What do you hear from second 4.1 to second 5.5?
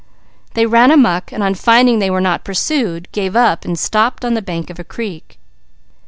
on the bank of a creek.